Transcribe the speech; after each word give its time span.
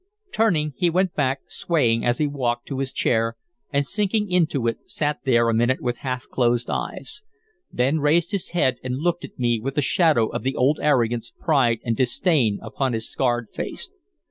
Turning, 0.33 0.73
he 0.77 0.89
went 0.89 1.13
back, 1.13 1.41
swaying 1.45 2.03
as 2.03 2.17
he 2.17 2.25
walked, 2.25 2.65
to 2.67 2.79
his 2.79 2.91
chair, 2.91 3.37
and 3.71 3.85
sinking 3.85 4.31
into 4.31 4.65
it 4.65 4.79
sat 4.87 5.19
there 5.25 5.47
a 5.47 5.53
minute 5.53 5.79
with 5.79 5.99
half 5.99 6.27
closed 6.27 6.71
eyes; 6.71 7.21
then 7.71 7.99
raised 7.99 8.31
his 8.31 8.49
head 8.49 8.77
and 8.83 8.97
looked 8.97 9.23
at 9.23 9.37
me, 9.37 9.59
with 9.59 9.77
a 9.77 9.81
shadow 9.83 10.25
of 10.29 10.41
the 10.41 10.55
old 10.55 10.79
arrogance, 10.81 11.31
pride, 11.39 11.77
and 11.83 11.95
disdain 11.95 12.57
upon 12.63 12.93
his 12.93 13.07
scarred 13.11 13.47
face. 13.51 13.91